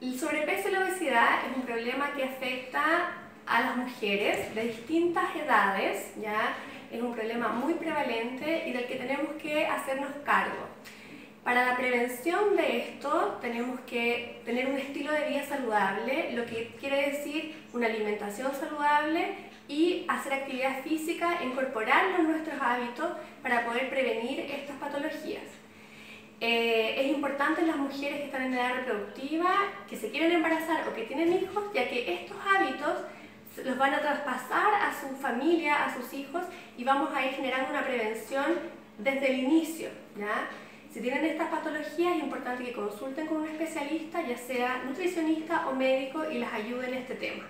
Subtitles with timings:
[0.00, 5.34] El sobrepeso y la obesidad es un problema que afecta a las mujeres de distintas
[5.34, 6.54] edades, ¿ya?
[6.92, 10.68] Es un problema muy prevalente y del que tenemos que hacernos cargo.
[11.42, 16.76] Para la prevención de esto tenemos que tener un estilo de vida saludable, lo que
[16.78, 19.34] quiere decir una alimentación saludable
[19.66, 23.08] y hacer actividad física, incorporarlo en nuestros hábitos
[23.42, 25.57] para poder prevenir estas patologías.
[26.40, 29.54] Eh, es importante las mujeres que están en edad reproductiva,
[29.88, 32.94] que se quieren embarazar o que tienen hijos, ya que estos hábitos
[33.64, 36.42] los van a traspasar a su familia, a sus hijos
[36.76, 38.44] y vamos a ir generando una prevención
[38.98, 39.88] desde el inicio.
[40.16, 40.48] ¿ya?
[40.92, 45.74] Si tienen estas patologías es importante que consulten con un especialista, ya sea nutricionista o
[45.74, 47.44] médico, y las ayude en este tema.